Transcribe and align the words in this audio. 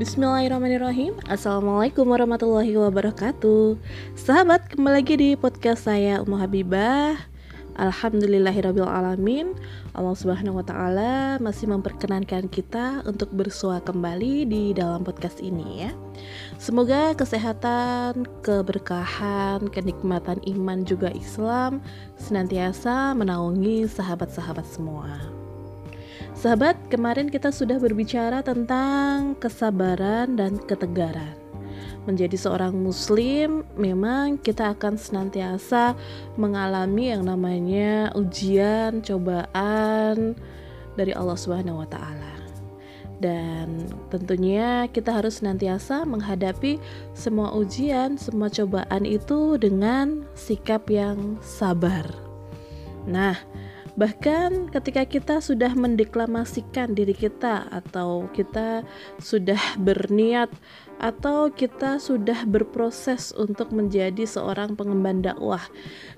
Bismillahirrahmanirrahim. 0.00 1.12
Assalamualaikum 1.28 2.08
warahmatullahi 2.08 2.72
wabarakatuh. 2.72 3.76
Sahabat 4.16 4.72
kembali 4.72 4.96
lagi 4.96 5.14
di 5.20 5.30
podcast 5.36 5.84
saya 5.84 6.24
Ummu 6.24 6.40
Habibah. 6.40 7.20
Alhamdulillahirrabbilalamin 7.76 9.52
Allah 9.92 10.16
subhanahu 10.16 10.56
wa 10.56 10.64
ta'ala 10.64 11.36
masih 11.44 11.68
memperkenankan 11.68 12.48
kita 12.48 13.04
untuk 13.04 13.28
bersua 13.36 13.84
kembali 13.84 14.48
di 14.48 14.72
dalam 14.72 15.04
podcast 15.04 15.36
ini 15.44 15.84
ya. 15.84 15.92
Semoga 16.56 17.12
kesehatan, 17.12 18.24
keberkahan, 18.40 19.68
kenikmatan 19.68 20.40
iman 20.48 20.80
juga 20.88 21.12
Islam 21.12 21.84
Senantiasa 22.16 23.12
menaungi 23.12 23.84
sahabat-sahabat 23.84 24.64
semua 24.64 25.39
Sahabat, 26.32 26.76
kemarin 26.88 27.28
kita 27.28 27.52
sudah 27.52 27.76
berbicara 27.76 28.40
tentang 28.40 29.36
kesabaran 29.36 30.34
dan 30.34 30.56
ketegaran. 30.64 31.36
Menjadi 32.08 32.32
seorang 32.32 32.72
muslim, 32.80 33.60
memang 33.76 34.40
kita 34.40 34.72
akan 34.72 34.96
senantiasa 34.96 35.92
mengalami 36.40 37.12
yang 37.12 37.28
namanya 37.28 38.08
ujian, 38.16 39.04
cobaan 39.04 40.32
dari 40.96 41.12
Allah 41.12 41.36
Subhanahu 41.36 41.84
wa 41.84 41.88
taala. 41.92 42.40
Dan 43.20 43.84
tentunya 44.08 44.88
kita 44.88 45.12
harus 45.12 45.44
senantiasa 45.44 46.08
menghadapi 46.08 46.80
semua 47.12 47.52
ujian, 47.52 48.16
semua 48.16 48.48
cobaan 48.48 49.04
itu 49.04 49.60
dengan 49.60 50.24
sikap 50.32 50.88
yang 50.88 51.36
sabar. 51.44 52.08
Nah, 53.04 53.36
Bahkan 53.98 54.70
ketika 54.70 55.02
kita 55.02 55.36
sudah 55.42 55.74
mendeklamasikan 55.74 56.94
diri 56.94 57.14
kita 57.14 57.66
atau 57.70 58.30
kita 58.30 58.86
sudah 59.18 59.58
berniat 59.82 60.50
atau 61.00 61.48
kita 61.50 61.96
sudah 61.96 62.44
berproses 62.44 63.32
untuk 63.34 63.72
menjadi 63.72 64.28
seorang 64.28 64.76
pengemban 64.76 65.24
dakwah 65.24 65.64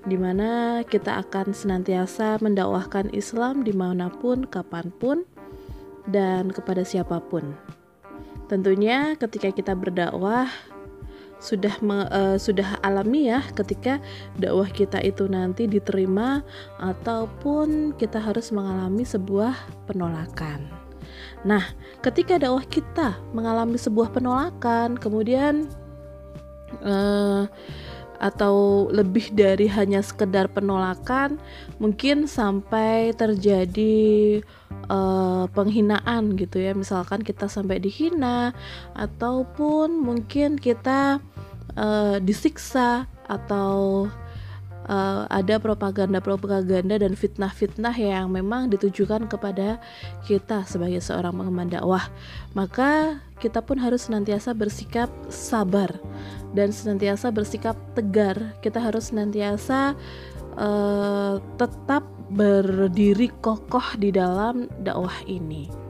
di 0.03 0.19
mana 0.19 0.83
kita 0.85 1.23
akan 1.23 1.55
senantiasa 1.55 2.37
mendakwahkan 2.43 3.09
Islam 3.15 3.63
di 3.63 3.71
mana 3.71 4.11
pun, 4.11 4.43
kapan 4.45 4.91
pun, 4.99 5.23
dan 6.05 6.51
kepada 6.51 6.83
siapa 6.83 7.23
pun. 7.23 7.55
Tentunya 8.51 9.15
ketika 9.15 9.49
kita 9.55 9.73
berdakwah 9.73 10.51
sudah 11.43 11.75
uh, 12.07 12.39
sudah 12.39 12.79
alami 12.79 13.27
ya 13.27 13.43
ketika 13.51 13.99
dakwah 14.39 14.71
kita 14.71 15.03
itu 15.03 15.27
nanti 15.27 15.67
diterima 15.67 16.39
ataupun 16.79 17.91
kita 17.99 18.23
harus 18.23 18.55
mengalami 18.55 19.03
sebuah 19.03 19.51
penolakan. 19.91 20.71
Nah, 21.43 21.75
ketika 21.99 22.39
dakwah 22.39 22.63
kita 22.63 23.19
mengalami 23.35 23.75
sebuah 23.75 24.15
penolakan, 24.15 24.95
kemudian 24.95 25.67
uh, 26.79 27.51
atau 28.23 28.87
lebih 28.87 29.35
dari 29.35 29.67
hanya 29.67 29.99
sekedar 29.99 30.47
penolakan, 30.47 31.35
mungkin 31.75 32.23
sampai 32.23 33.11
terjadi 33.11 34.39
uh, 34.87 35.51
penghinaan 35.51 36.39
gitu 36.39 36.63
ya. 36.63 36.71
Misalkan 36.71 37.19
kita 37.19 37.51
sampai 37.51 37.83
dihina 37.83 38.55
ataupun 38.95 39.99
mungkin 39.99 40.55
kita 40.55 41.19
uh, 41.75 42.17
disiksa 42.23 43.11
atau 43.27 44.07
uh, 44.87 45.27
ada 45.27 45.59
propaganda-propaganda 45.59 46.99
dan 46.99 47.13
fitnah-fitnah 47.15 47.95
yang 47.95 48.31
memang 48.31 48.71
ditujukan 48.71 49.27
kepada 49.27 49.79
kita 50.27 50.63
sebagai 50.67 50.99
seorang 51.03 51.35
pengemban 51.35 51.69
dakwah. 51.71 52.07
Maka 52.55 53.19
kita 53.39 53.59
pun 53.59 53.79
harus 53.79 54.07
senantiasa 54.07 54.55
bersikap 54.55 55.11
sabar 55.27 55.91
dan 56.55 56.71
senantiasa 56.71 57.33
bersikap 57.33 57.75
tegar. 57.97 58.55
Kita 58.63 58.79
harus 58.79 59.11
senantiasa 59.11 59.95
uh, 60.55 61.35
tetap 61.59 62.07
berdiri 62.33 63.29
kokoh 63.43 63.99
di 63.99 64.09
dalam 64.09 64.71
dakwah 64.81 65.13
ini. 65.27 65.82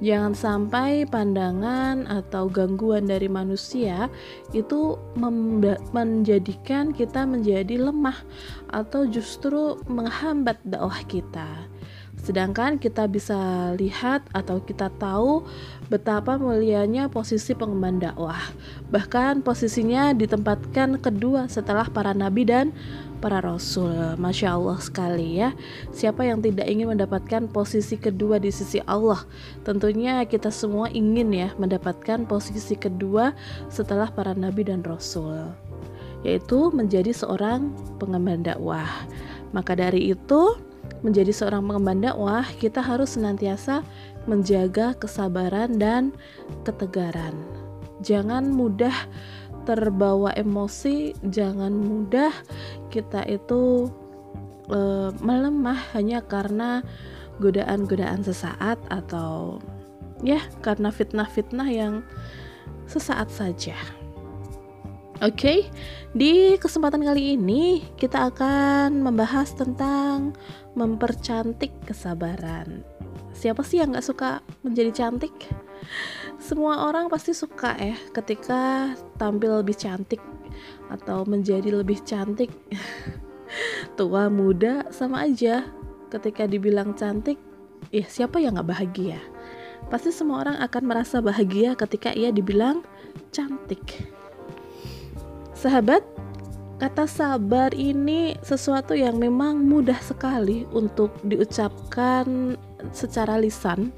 Jangan 0.00 0.32
sampai 0.32 1.04
pandangan 1.04 2.08
atau 2.08 2.48
gangguan 2.48 3.04
dari 3.04 3.28
manusia 3.28 4.08
itu 4.56 4.96
menjadikan 5.92 6.96
kita 6.96 7.28
menjadi 7.28 7.76
lemah 7.76 8.16
atau 8.72 9.04
justru 9.04 9.76
menghambat 9.84 10.56
dakwah 10.64 11.04
kita. 11.04 11.68
Sedangkan 12.20 12.76
kita 12.76 13.08
bisa 13.08 13.72
lihat 13.76 14.24
atau 14.36 14.60
kita 14.60 14.92
tahu 15.00 15.44
betapa 15.88 16.36
mulianya 16.36 17.08
posisi 17.08 17.56
pengemban 17.56 18.00
dakwah. 18.00 18.40
Bahkan 18.92 19.40
posisinya 19.40 20.12
ditempatkan 20.12 21.00
kedua 21.00 21.48
setelah 21.48 21.88
para 21.88 22.12
nabi 22.12 22.44
dan 22.44 22.76
para 23.20 23.44
rasul. 23.44 23.92
Masya 24.16 24.56
Allah 24.56 24.80
sekali 24.80 25.38
ya. 25.38 25.52
Siapa 25.92 26.24
yang 26.24 26.40
tidak 26.40 26.66
ingin 26.66 26.88
mendapatkan 26.90 27.46
posisi 27.52 28.00
kedua 28.00 28.40
di 28.40 28.48
sisi 28.48 28.80
Allah? 28.88 29.22
Tentunya 29.62 30.24
kita 30.24 30.48
semua 30.48 30.88
ingin 30.90 31.30
ya 31.30 31.52
mendapatkan 31.60 32.24
posisi 32.24 32.74
kedua 32.74 33.36
setelah 33.68 34.08
para 34.08 34.32
nabi 34.32 34.64
dan 34.64 34.80
rasul, 34.80 35.52
yaitu 36.24 36.72
menjadi 36.72 37.12
seorang 37.12 37.70
pengemban 38.00 38.40
dakwah. 38.40 38.88
Maka 39.52 39.76
dari 39.76 40.16
itu, 40.16 40.56
menjadi 41.04 41.30
seorang 41.30 41.68
pengemban 41.68 42.00
dakwah, 42.00 42.42
kita 42.58 42.80
harus 42.80 43.14
senantiasa 43.20 43.84
menjaga 44.24 44.96
kesabaran 44.96 45.76
dan 45.76 46.16
ketegaran. 46.64 47.36
Jangan 48.00 48.48
mudah 48.48 48.94
terbawa 49.70 50.34
emosi, 50.34 51.14
jangan 51.30 51.70
mudah 51.70 52.34
kita 52.90 53.22
itu 53.30 53.86
e, 54.66 55.14
melemah 55.22 55.78
hanya 55.94 56.18
karena 56.26 56.82
godaan-godaan 57.38 58.26
sesaat 58.26 58.82
atau 58.90 59.62
ya 60.26 60.42
karena 60.58 60.90
fitnah-fitnah 60.90 61.70
yang 61.70 62.02
sesaat 62.90 63.30
saja. 63.30 63.78
Oke, 65.20 65.36
okay? 65.36 65.58
di 66.16 66.56
kesempatan 66.58 67.06
kali 67.06 67.38
ini 67.38 67.86
kita 67.94 68.32
akan 68.32 69.04
membahas 69.04 69.54
tentang 69.54 70.34
mempercantik 70.74 71.70
kesabaran. 71.86 72.82
Siapa 73.36 73.62
sih 73.62 73.78
yang 73.78 73.94
gak 73.94 74.08
suka 74.08 74.40
menjadi 74.66 74.90
cantik? 74.90 75.32
Semua 76.40 76.88
orang 76.88 77.12
pasti 77.12 77.36
suka 77.36 77.76
ya 77.76 78.00
ketika 78.16 78.96
tampil 79.20 79.60
lebih 79.60 79.76
cantik 79.76 80.18
atau 80.88 81.28
menjadi 81.28 81.84
lebih 81.84 82.00
cantik. 82.02 82.48
Tua 84.00 84.32
muda 84.32 84.88
sama 84.88 85.28
aja. 85.28 85.68
Ketika 86.10 86.48
dibilang 86.48 86.98
cantik 86.98 87.38
ya 87.94 88.02
siapa 88.08 88.40
yang 88.42 88.58
nggak 88.58 88.72
bahagia? 88.72 89.20
Pasti 89.92 90.10
semua 90.10 90.42
orang 90.42 90.56
akan 90.58 90.82
merasa 90.82 91.22
bahagia 91.22 91.76
ketika 91.78 92.10
ia 92.10 92.32
dibilang 92.32 92.82
cantik. 93.30 94.10
Sahabat 95.54 96.02
kata 96.80 97.04
sabar 97.04 97.70
ini 97.76 98.32
sesuatu 98.40 98.96
yang 98.96 99.20
memang 99.20 99.60
mudah 99.68 100.00
sekali 100.00 100.64
untuk 100.72 101.12
diucapkan 101.20 102.56
secara 102.96 103.36
lisan 103.36 103.92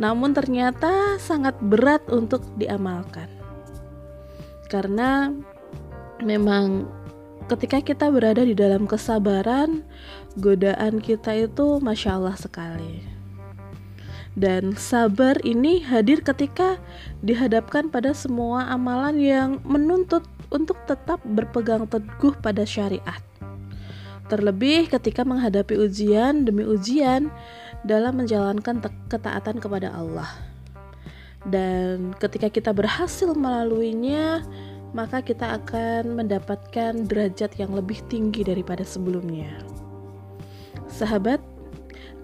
namun 0.00 0.34
ternyata 0.34 1.18
sangat 1.22 1.58
berat 1.62 2.02
untuk 2.10 2.42
diamalkan. 2.58 3.30
Karena 4.68 5.30
memang 6.22 6.88
ketika 7.46 7.78
kita 7.84 8.08
berada 8.08 8.42
di 8.42 8.56
dalam 8.56 8.88
kesabaran, 8.88 9.84
godaan 10.40 10.98
kita 10.98 11.36
itu 11.36 11.78
masya 11.78 12.16
Allah 12.18 12.36
sekali. 12.38 13.04
Dan 14.34 14.74
sabar 14.74 15.38
ini 15.46 15.78
hadir 15.78 16.26
ketika 16.26 16.82
dihadapkan 17.22 17.86
pada 17.86 18.10
semua 18.10 18.66
amalan 18.66 19.14
yang 19.22 19.50
menuntut 19.62 20.26
untuk 20.50 20.74
tetap 20.90 21.22
berpegang 21.22 21.86
teguh 21.86 22.34
pada 22.42 22.66
syariat. 22.66 23.22
Terlebih 24.26 24.90
ketika 24.90 25.22
menghadapi 25.22 25.78
ujian 25.78 26.42
demi 26.42 26.66
ujian 26.66 27.30
dalam 27.84 28.18
menjalankan 28.18 28.80
ketaatan 29.12 29.60
kepada 29.60 29.92
Allah. 29.92 30.28
Dan 31.44 32.16
ketika 32.16 32.48
kita 32.48 32.72
berhasil 32.72 33.28
melaluinya, 33.36 34.40
maka 34.96 35.20
kita 35.20 35.60
akan 35.60 36.16
mendapatkan 36.16 37.04
derajat 37.04 37.60
yang 37.60 37.76
lebih 37.76 38.00
tinggi 38.08 38.40
daripada 38.46 38.80
sebelumnya. 38.80 39.52
Sahabat, 40.88 41.42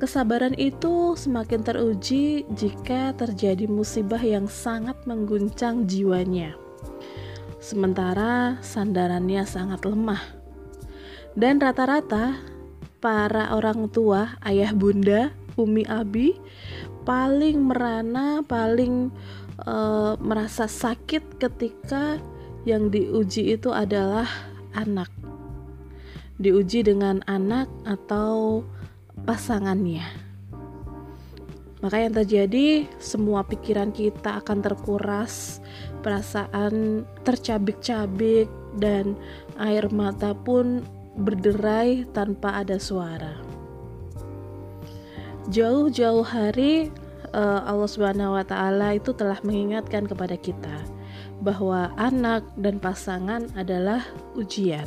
kesabaran 0.00 0.56
itu 0.56 1.18
semakin 1.18 1.60
teruji 1.60 2.48
jika 2.56 3.12
terjadi 3.18 3.68
musibah 3.68 4.22
yang 4.22 4.48
sangat 4.48 4.96
mengguncang 5.04 5.84
jiwanya. 5.84 6.56
Sementara 7.60 8.56
sandarannya 8.64 9.44
sangat 9.44 9.84
lemah. 9.84 10.22
Dan 11.36 11.60
rata-rata 11.60 12.40
para 13.02 13.52
orang 13.52 13.90
tua, 13.92 14.38
ayah 14.46 14.72
bunda 14.72 15.34
Umi 15.60 15.84
Abi 15.84 16.32
paling 17.04 17.60
merana, 17.68 18.40
paling 18.44 19.12
uh, 19.64 20.16
merasa 20.20 20.64
sakit 20.64 21.36
ketika 21.36 22.16
yang 22.64 22.88
diuji 22.92 23.56
itu 23.56 23.72
adalah 23.72 24.28
anak. 24.76 25.08
Diuji 26.40 26.84
dengan 26.84 27.20
anak 27.28 27.68
atau 27.84 28.64
pasangannya. 29.28 30.30
Maka 31.80 31.96
yang 31.96 32.12
terjadi 32.12 32.84
semua 33.00 33.40
pikiran 33.44 33.88
kita 33.88 34.44
akan 34.44 34.60
terkuras, 34.60 35.64
perasaan 36.04 37.04
tercabik-cabik 37.24 38.52
dan 38.76 39.16
air 39.56 39.88
mata 39.88 40.36
pun 40.36 40.84
berderai 41.16 42.04
tanpa 42.12 42.60
ada 42.60 42.76
suara. 42.76 43.49
Jauh-jauh 45.50 46.22
hari 46.22 46.94
uh, 47.34 47.66
Allah 47.66 47.90
Subhanahu 47.90 48.38
wa 48.38 48.46
taala 48.46 48.94
itu 48.94 49.10
telah 49.10 49.42
mengingatkan 49.42 50.06
kepada 50.06 50.38
kita 50.38 50.78
bahwa 51.42 51.90
anak 51.98 52.46
dan 52.54 52.78
pasangan 52.78 53.50
adalah 53.58 54.06
ujian. 54.38 54.86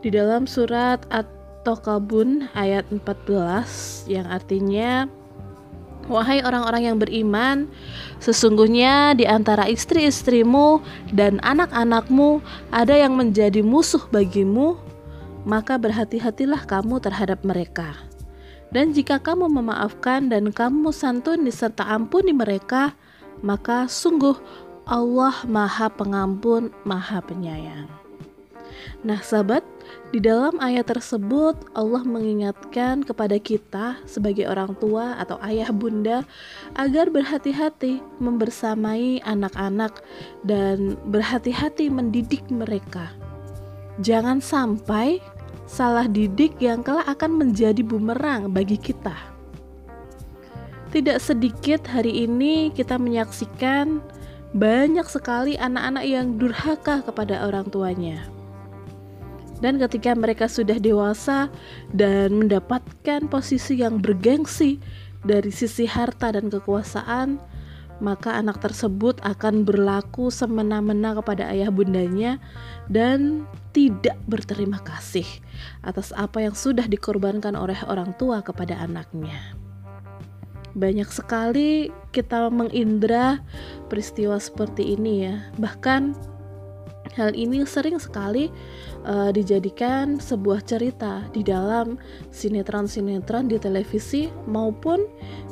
Di 0.00 0.08
dalam 0.08 0.48
surat 0.48 1.04
At-Tokabun 1.12 2.48
ayat 2.56 2.88
14 2.88 4.08
yang 4.08 4.24
artinya 4.24 5.04
Wahai 6.08 6.40
orang-orang 6.40 6.88
yang 6.88 6.96
beriman, 6.96 7.68
sesungguhnya 8.16 9.12
di 9.12 9.28
antara 9.28 9.68
istri-istrimu 9.68 10.80
dan 11.12 11.36
anak-anakmu 11.44 12.40
ada 12.72 12.96
yang 12.96 13.12
menjadi 13.12 13.60
musuh 13.60 14.08
bagimu, 14.08 14.80
maka 15.44 15.76
berhati-hatilah 15.76 16.64
kamu 16.64 16.96
terhadap 17.04 17.44
mereka. 17.44 18.07
Dan 18.68 18.92
jika 18.92 19.16
kamu 19.16 19.48
memaafkan 19.48 20.28
dan 20.28 20.52
kamu 20.52 20.92
santuni 20.92 21.48
serta 21.48 21.88
ampuni 21.88 22.36
mereka, 22.36 22.92
maka 23.40 23.88
sungguh 23.88 24.36
Allah 24.88 25.44
Maha 25.48 25.88
Pengampun, 25.88 26.72
Maha 26.84 27.24
Penyayang. 27.24 27.88
Nah, 29.04 29.22
sahabat, 29.22 29.62
di 30.10 30.18
dalam 30.18 30.56
ayat 30.58 30.88
tersebut 30.88 31.54
Allah 31.76 32.02
mengingatkan 32.02 33.04
kepada 33.04 33.36
kita 33.36 34.00
sebagai 34.08 34.48
orang 34.48 34.72
tua 34.76 35.20
atau 35.20 35.36
ayah 35.44 35.68
bunda 35.70 36.24
agar 36.74 37.12
berhati-hati 37.12 38.00
membersamai 38.16 39.20
anak-anak 39.22 40.00
dan 40.44 40.96
berhati-hati 41.08 41.92
mendidik 41.92 42.42
mereka. 42.48 43.12
Jangan 44.00 44.40
sampai 44.40 45.20
salah 45.68 46.08
didik 46.08 46.56
yang 46.58 46.80
kelak 46.80 47.04
akan 47.04 47.36
menjadi 47.36 47.84
bumerang 47.84 48.48
bagi 48.50 48.80
kita. 48.80 49.14
Tidak 50.88 51.20
sedikit 51.20 51.84
hari 51.84 52.24
ini 52.24 52.72
kita 52.72 52.96
menyaksikan 52.96 54.00
banyak 54.56 55.04
sekali 55.04 55.60
anak-anak 55.60 56.04
yang 56.08 56.40
durhaka 56.40 57.04
kepada 57.04 57.44
orang 57.44 57.68
tuanya. 57.68 58.24
Dan 59.60 59.76
ketika 59.76 60.16
mereka 60.16 60.48
sudah 60.48 60.80
dewasa 60.80 61.52
dan 61.92 62.32
mendapatkan 62.40 63.28
posisi 63.28 63.84
yang 63.84 64.00
bergengsi 64.00 64.80
dari 65.20 65.52
sisi 65.52 65.84
harta 65.84 66.32
dan 66.32 66.48
kekuasaan, 66.48 67.36
maka 67.98 68.38
anak 68.38 68.62
tersebut 68.62 69.18
akan 69.26 69.66
berlaku 69.66 70.30
semena-mena 70.30 71.18
kepada 71.18 71.50
ayah 71.50 71.68
bundanya 71.68 72.38
dan 72.86 73.44
tidak 73.74 74.16
berterima 74.30 74.78
kasih 74.80 75.26
atas 75.82 76.14
apa 76.16 76.44
yang 76.44 76.54
sudah 76.54 76.86
dikorbankan 76.86 77.54
oleh 77.54 77.78
orang 77.86 78.14
tua 78.16 78.40
kepada 78.44 78.78
anaknya. 78.78 79.36
Banyak 80.78 81.10
sekali 81.10 81.90
kita 82.14 82.52
mengindra 82.52 83.42
peristiwa 83.90 84.38
seperti 84.38 84.94
ini 84.94 85.26
ya. 85.26 85.36
Bahkan 85.56 86.14
hal 87.16 87.34
ini 87.34 87.64
sering 87.66 87.98
sekali 87.98 88.52
uh, 89.02 89.34
dijadikan 89.34 90.22
sebuah 90.22 90.62
cerita 90.62 91.26
di 91.34 91.42
dalam 91.42 91.98
sinetron-sinetron 92.30 93.50
di 93.50 93.58
televisi 93.58 94.30
maupun 94.46 95.02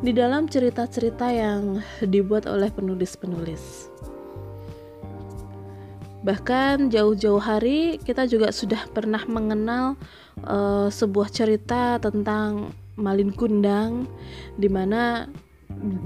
di 0.04 0.14
dalam 0.14 0.46
cerita-cerita 0.46 1.26
yang 1.32 1.82
dibuat 2.04 2.46
oleh 2.46 2.70
penulis-penulis. 2.70 3.95
Bahkan 6.26 6.90
jauh-jauh 6.90 7.38
hari 7.38 8.02
kita 8.02 8.26
juga 8.26 8.50
sudah 8.50 8.82
pernah 8.90 9.22
mengenal 9.30 9.94
uh, 10.42 10.90
sebuah 10.90 11.30
cerita 11.30 12.02
tentang 12.02 12.74
Malin 12.98 13.30
Kundang 13.30 14.10
di 14.58 14.66
mana 14.66 15.30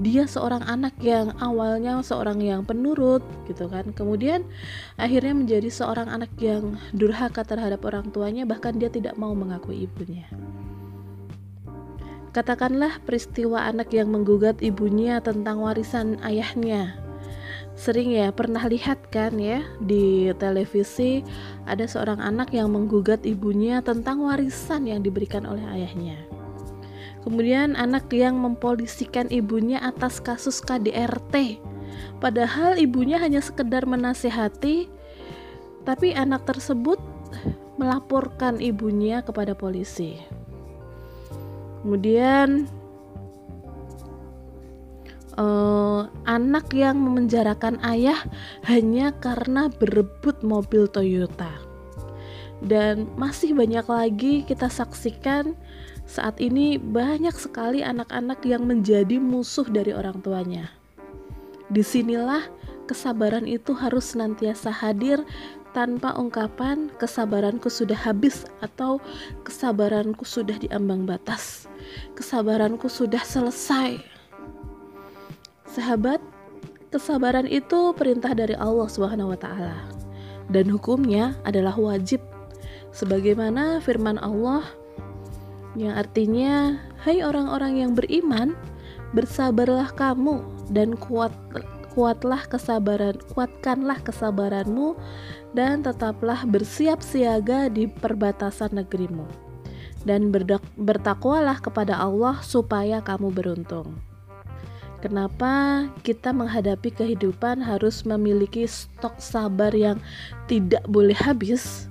dia 0.03 0.29
seorang 0.29 0.61
anak 0.67 0.93
yang 1.01 1.33
awalnya 1.41 2.05
seorang 2.05 2.37
yang 2.37 2.61
penurut 2.61 3.25
gitu 3.49 3.65
kan. 3.65 3.89
Kemudian 3.97 4.45
akhirnya 5.01 5.33
menjadi 5.33 5.73
seorang 5.73 6.05
anak 6.05 6.29
yang 6.37 6.77
durhaka 6.93 7.41
terhadap 7.41 7.81
orang 7.81 8.13
tuanya 8.13 8.45
bahkan 8.45 8.77
dia 8.77 8.93
tidak 8.93 9.17
mau 9.17 9.33
mengakui 9.33 9.89
ibunya. 9.89 10.29
Katakanlah 12.29 13.01
peristiwa 13.03 13.65
anak 13.65 13.89
yang 13.89 14.13
menggugat 14.13 14.61
ibunya 14.61 15.17
tentang 15.19 15.65
warisan 15.65 16.21
ayahnya 16.23 17.00
sering 17.73 18.13
ya 18.13 18.29
pernah 18.35 18.67
lihat 18.67 19.09
kan 19.09 19.39
ya 19.39 19.63
di 19.81 20.29
televisi 20.37 21.23
ada 21.65 21.87
seorang 21.87 22.19
anak 22.19 22.51
yang 22.51 22.69
menggugat 22.69 23.23
ibunya 23.25 23.79
tentang 23.81 24.21
warisan 24.21 24.85
yang 24.85 25.01
diberikan 25.01 25.47
oleh 25.47 25.63
ayahnya 25.71 26.31
Kemudian 27.21 27.77
anak 27.77 28.09
yang 28.09 28.41
mempolisikan 28.41 29.29
ibunya 29.29 29.77
atas 29.77 30.17
kasus 30.17 30.57
KDRT. 30.57 31.61
Padahal 32.17 32.81
ibunya 32.81 33.21
hanya 33.21 33.45
sekedar 33.45 33.85
menasehati, 33.85 34.89
tapi 35.85 36.17
anak 36.17 36.49
tersebut 36.49 36.97
melaporkan 37.77 38.57
ibunya 38.57 39.21
kepada 39.21 39.53
polisi. 39.53 40.17
Kemudian 41.85 42.65
uh, 45.37 46.09
anak 46.27 46.73
yang 46.73 46.99
memenjarakan 46.99 47.79
ayah 47.85 48.19
hanya 48.67 49.15
karena 49.19 49.67
berebut 49.67 50.41
mobil 50.41 50.87
Toyota. 50.87 51.51
Dan 52.61 53.09
masih 53.17 53.57
banyak 53.57 53.85
lagi 53.89 54.33
kita 54.45 54.69
saksikan 54.69 55.57
saat 56.05 56.37
ini 56.37 56.77
banyak 56.77 57.33
sekali 57.33 57.81
anak-anak 57.81 58.43
yang 58.45 58.67
menjadi 58.67 59.17
musuh 59.17 59.65
dari 59.65 59.95
orang 59.95 60.21
tuanya. 60.21 60.69
Di 61.71 61.81
sinilah 61.81 62.43
kesabaran 62.85 63.47
itu 63.47 63.71
harus 63.71 64.11
senantiasa 64.11 64.69
hadir 64.69 65.23
tanpa 65.71 66.11
ungkapan 66.19 66.91
kesabaranku 66.99 67.71
sudah 67.71 67.95
habis 67.95 68.43
atau 68.59 68.99
kesabaranku 69.47 70.27
sudah 70.27 70.59
diambang 70.59 71.07
batas. 71.07 71.71
Kesabaranku 72.13 72.91
sudah 72.91 73.23
selesai. 73.23 74.10
Sahabat, 75.71 76.19
kesabaran 76.91 77.47
itu 77.47 77.95
perintah 77.95 78.35
dari 78.35 78.59
Allah 78.59 78.91
Subhanahu 78.91 79.31
wa 79.31 79.39
taala 79.39 79.87
dan 80.51 80.67
hukumnya 80.67 81.39
adalah 81.47 81.79
wajib 81.79 82.19
sebagaimana 82.91 83.79
firman 83.79 84.19
Allah 84.19 84.67
yang 85.79 85.95
artinya, 85.95 86.75
"Hai 86.99 87.23
orang-orang 87.23 87.79
yang 87.79 87.91
beriman, 87.95 88.51
bersabarlah 89.15 89.95
kamu 89.95 90.43
dan 90.75 90.99
kuat 90.99 91.31
kuatlah 91.95 92.43
kesabaran, 92.51 93.15
kuatkanlah 93.31 94.03
kesabaranmu 94.03 94.99
dan 95.55 95.83
tetaplah 95.83 96.43
bersiap 96.43 96.99
siaga 96.99 97.71
di 97.71 97.87
perbatasan 97.87 98.75
negerimu. 98.83 99.23
Dan 100.03 100.35
bertakwalah 100.75 101.63
kepada 101.63 101.95
Allah 101.95 102.43
supaya 102.43 102.99
kamu 102.99 103.31
beruntung." 103.31 104.10
Kenapa 105.01 105.89
kita 106.05 106.29
menghadapi 106.29 106.93
kehidupan 106.93 107.57
harus 107.65 108.05
memiliki 108.05 108.69
stok 108.69 109.17
sabar 109.17 109.73
yang 109.73 109.97
tidak 110.45 110.85
boleh 110.85 111.17
habis? 111.17 111.89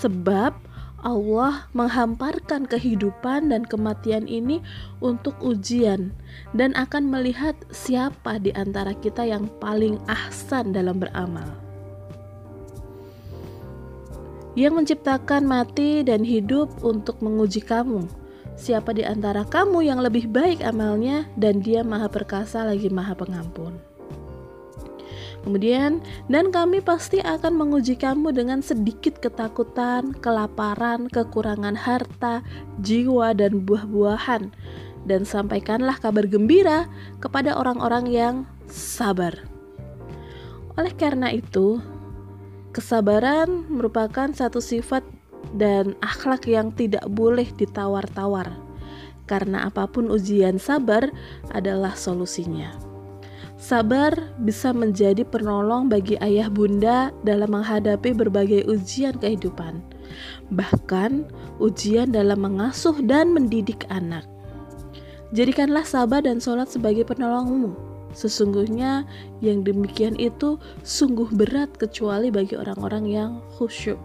Sebab 0.00 0.56
Allah 1.04 1.68
menghamparkan 1.76 2.64
kehidupan 2.64 3.52
dan 3.52 3.68
kematian 3.68 4.24
ini 4.24 4.64
untuk 5.04 5.36
ujian 5.44 6.10
dan 6.56 6.72
akan 6.72 7.12
melihat 7.12 7.52
siapa 7.68 8.40
di 8.40 8.50
antara 8.56 8.96
kita 8.96 9.28
yang 9.28 9.44
paling 9.60 10.00
ahsan 10.08 10.72
dalam 10.72 10.98
beramal. 11.04 11.52
Yang 14.56 14.72
menciptakan 14.72 15.44
mati 15.44 16.00
dan 16.00 16.24
hidup 16.24 16.80
untuk 16.80 17.20
menguji 17.20 17.60
kamu. 17.60 18.08
Siapa 18.58 18.90
di 18.90 19.06
antara 19.06 19.46
kamu 19.46 19.86
yang 19.86 20.02
lebih 20.02 20.26
baik 20.26 20.66
amalnya 20.66 21.30
dan 21.38 21.62
dia 21.62 21.86
maha 21.86 22.10
perkasa 22.10 22.66
lagi 22.66 22.90
maha 22.90 23.14
pengampun. 23.14 23.78
Kemudian, 25.46 26.02
dan 26.26 26.50
kami 26.50 26.82
pasti 26.82 27.22
akan 27.22 27.54
menguji 27.54 27.94
kamu 27.94 28.34
dengan 28.34 28.58
sedikit 28.58 29.22
ketakutan, 29.22 30.10
kelaparan, 30.18 31.06
kekurangan 31.06 31.78
harta, 31.78 32.42
jiwa, 32.82 33.30
dan 33.38 33.62
buah-buahan. 33.62 34.50
Dan 35.06 35.22
sampaikanlah 35.22 36.02
kabar 36.02 36.26
gembira 36.26 36.90
kepada 37.22 37.54
orang-orang 37.54 38.10
yang 38.10 38.34
sabar. 38.66 39.32
Oleh 40.74 40.92
karena 40.98 41.30
itu, 41.30 41.78
kesabaran 42.74 43.70
merupakan 43.70 44.28
satu 44.34 44.58
sifat 44.58 45.06
dan 45.56 45.96
akhlak 46.04 46.44
yang 46.44 46.74
tidak 46.74 47.04
boleh 47.08 47.48
ditawar-tawar. 47.56 48.52
Karena 49.28 49.68
apa 49.68 49.84
pun 49.84 50.08
ujian 50.08 50.56
sabar 50.56 51.12
adalah 51.52 51.92
solusinya. 51.92 52.72
Sabar 53.58 54.14
bisa 54.38 54.70
menjadi 54.70 55.26
penolong 55.26 55.90
bagi 55.90 56.14
ayah 56.22 56.46
bunda 56.46 57.10
dalam 57.26 57.58
menghadapi 57.58 58.14
berbagai 58.14 58.62
ujian 58.70 59.18
kehidupan, 59.18 59.82
bahkan 60.54 61.26
ujian 61.58 62.14
dalam 62.14 62.38
mengasuh 62.38 62.94
dan 63.02 63.34
mendidik 63.34 63.82
anak. 63.90 64.22
Jadikanlah 65.34 65.84
sabar 65.84 66.22
dan 66.24 66.38
sholat 66.40 66.70
sebagai 66.70 67.04
penolongmu. 67.04 67.74
Sesungguhnya 68.16 69.04
yang 69.44 69.66
demikian 69.66 70.16
itu 70.16 70.56
sungguh 70.80 71.28
berat 71.34 71.74
kecuali 71.76 72.32
bagi 72.32 72.56
orang-orang 72.56 73.04
yang 73.04 73.30
khusyuk. 73.58 74.00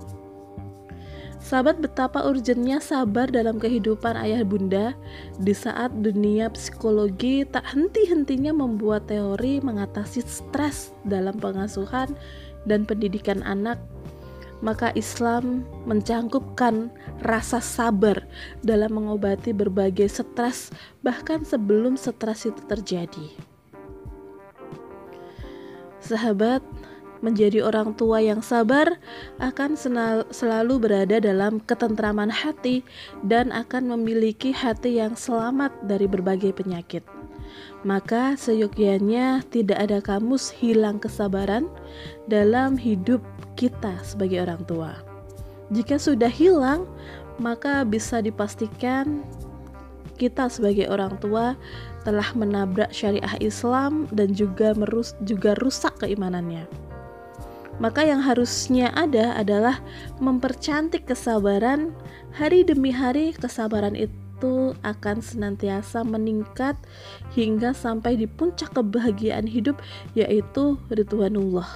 Sahabat 1.43 1.83
betapa 1.83 2.23
urgentnya 2.23 2.79
sabar 2.79 3.27
dalam 3.27 3.59
kehidupan 3.59 4.15
ayah 4.15 4.47
bunda 4.47 4.95
di 5.43 5.51
saat 5.51 5.91
dunia 5.91 6.47
psikologi 6.55 7.43
tak 7.43 7.67
henti-hentinya 7.67 8.55
membuat 8.55 9.11
teori 9.11 9.59
mengatasi 9.59 10.23
stres 10.23 10.95
dalam 11.03 11.35
pengasuhan 11.35 12.15
dan 12.63 12.87
pendidikan 12.87 13.43
anak 13.43 13.75
maka 14.63 14.95
Islam 14.95 15.67
mencangkupkan 15.83 16.87
rasa 17.19 17.59
sabar 17.59 18.23
dalam 18.63 18.95
mengobati 18.95 19.51
berbagai 19.51 20.07
stres 20.07 20.71
bahkan 21.03 21.43
sebelum 21.43 21.99
stres 21.99 22.47
itu 22.47 22.63
terjadi. 22.71 23.27
Sahabat, 25.99 26.63
menjadi 27.23 27.63
orang 27.63 27.95
tua 27.95 28.19
yang 28.19 28.43
sabar 28.43 28.99
akan 29.39 29.79
selalu 30.29 30.75
berada 30.77 31.23
dalam 31.23 31.63
ketentraman 31.63 32.27
hati 32.27 32.83
dan 33.23 33.49
akan 33.55 33.95
memiliki 33.95 34.51
hati 34.51 34.99
yang 34.99 35.15
selamat 35.15 35.71
dari 35.87 36.05
berbagai 36.05 36.51
penyakit. 36.53 37.01
Maka 37.87 38.35
seyogyanya 38.35 39.43
tidak 39.47 39.79
ada 39.79 39.99
kamus 40.03 40.51
hilang 40.51 40.99
kesabaran 40.99 41.71
dalam 42.27 42.75
hidup 42.75 43.23
kita 43.55 43.95
sebagai 44.03 44.43
orang 44.43 44.61
tua. 44.67 44.91
Jika 45.71 45.95
sudah 45.95 46.29
hilang, 46.29 46.83
maka 47.39 47.87
bisa 47.87 48.19
dipastikan 48.19 49.23
kita 50.17 50.47
sebagai 50.47 50.85
orang 50.91 51.17
tua 51.17 51.57
telah 52.05 52.27
menabrak 52.35 52.91
syariah 52.93 53.35
Islam 53.41 54.05
dan 54.13 54.35
juga 54.35 54.75
merus 54.77 55.17
juga 55.23 55.55
rusak 55.57 56.03
keimanannya. 56.03 56.92
Maka 57.81 58.05
yang 58.05 58.21
harusnya 58.21 58.93
ada 58.93 59.33
adalah 59.33 59.81
mempercantik 60.21 61.09
kesabaran 61.09 61.93
hari 62.33 62.61
demi 62.61 62.93
hari 62.93 63.33
kesabaran 63.33 63.97
itu 63.97 64.77
akan 64.85 65.23
senantiasa 65.23 66.05
meningkat 66.05 66.77
hingga 67.33 67.73
sampai 67.73 68.19
di 68.19 68.29
puncak 68.29 68.75
kebahagiaan 68.77 69.49
hidup 69.49 69.81
yaitu 70.13 70.77
ridwanullah. 70.93 71.67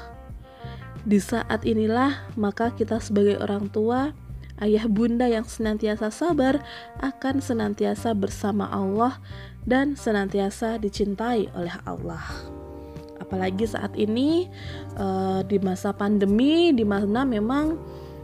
Di 1.07 1.17
saat 1.23 1.63
inilah 1.63 2.29
maka 2.35 2.75
kita 2.75 2.99
sebagai 2.99 3.39
orang 3.39 3.71
tua 3.71 4.11
ayah 4.59 4.85
bunda 4.89 5.29
yang 5.29 5.47
senantiasa 5.47 6.11
sabar 6.11 6.59
akan 6.99 7.39
senantiasa 7.39 8.11
bersama 8.11 8.67
Allah 8.67 9.17
dan 9.63 9.95
senantiasa 9.95 10.81
dicintai 10.81 11.47
oleh 11.55 11.75
Allah 11.87 12.56
apalagi 13.27 13.67
saat 13.67 13.91
ini 13.99 14.47
uh, 14.95 15.43
di 15.43 15.59
masa 15.59 15.91
pandemi 15.91 16.71
di 16.71 16.87
mana 16.87 17.27
memang 17.27 17.75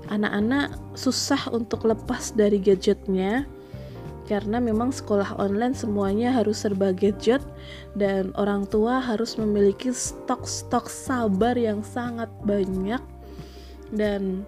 anak-anak 0.07 0.79
susah 0.95 1.51
untuk 1.51 1.83
lepas 1.83 2.31
dari 2.31 2.55
gadgetnya. 2.59 3.43
Karena 4.23 4.63
memang 4.63 4.95
sekolah 4.95 5.35
online 5.35 5.75
semuanya 5.75 6.31
harus 6.31 6.63
serba 6.63 6.95
gadget 6.95 7.43
dan 7.99 8.31
orang 8.39 8.63
tua 8.63 9.03
harus 9.03 9.35
memiliki 9.35 9.91
stok-stok 9.91 10.87
sabar 10.87 11.59
yang 11.59 11.83
sangat 11.83 12.31
banyak. 12.47 13.03
Dan 13.91 14.47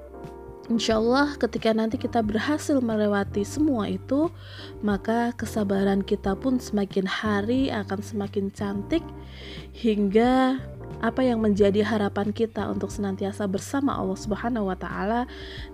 Insya 0.66 0.98
Allah 0.98 1.38
ketika 1.38 1.70
nanti 1.78 2.02
kita 2.02 2.26
berhasil 2.26 2.82
melewati 2.82 3.46
semua 3.46 3.86
itu 3.86 4.34
Maka 4.82 5.30
kesabaran 5.38 6.02
kita 6.02 6.34
pun 6.34 6.58
semakin 6.58 7.06
hari 7.06 7.70
akan 7.70 8.02
semakin 8.02 8.50
cantik 8.50 9.06
Hingga 9.78 10.58
apa 11.04 11.22
yang 11.22 11.44
menjadi 11.44 11.84
harapan 11.84 12.32
kita 12.32 12.66
untuk 12.72 12.90
senantiasa 12.90 13.46
bersama 13.50 13.94
Allah 13.94 14.16
Subhanahu 14.16 14.72
wa 14.72 14.78
taala 14.78 15.28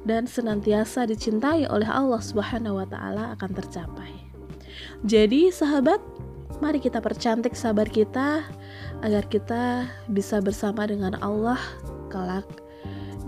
dan 0.08 0.26
senantiasa 0.26 1.06
dicintai 1.06 1.70
oleh 1.70 1.86
Allah 1.86 2.20
Subhanahu 2.20 2.82
wa 2.82 2.88
taala 2.90 3.38
akan 3.38 3.52
tercapai. 3.54 4.12
Jadi 5.06 5.54
sahabat, 5.54 6.02
mari 6.60 6.82
kita 6.82 7.02
percantik 7.02 7.54
sabar 7.54 7.86
kita 7.86 8.46
agar 9.02 9.24
kita 9.30 9.90
bisa 10.10 10.42
bersama 10.42 10.86
dengan 10.90 11.18
Allah 11.22 11.60
kelak 12.10 12.48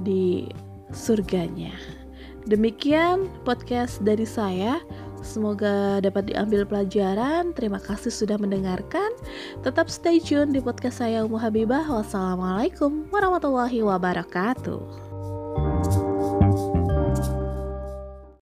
di 0.01 0.49
surganya. 0.93 1.73
Demikian 2.47 3.27
podcast 3.43 3.99
dari 4.03 4.27
saya. 4.27 4.79
Semoga 5.23 6.03
dapat 6.03 6.27
diambil 6.27 6.67
pelajaran. 6.67 7.55
Terima 7.55 7.79
kasih 7.79 8.11
sudah 8.11 8.35
mendengarkan. 8.35 9.15
Tetap 9.63 9.87
stay 9.87 10.19
tune 10.19 10.51
di 10.51 10.59
podcast 10.59 10.99
saya 10.99 11.23
Umu 11.23 11.39
Habibah. 11.39 11.87
Wassalamualaikum 11.87 13.07
warahmatullahi 13.07 13.79
wabarakatuh. 13.79 15.12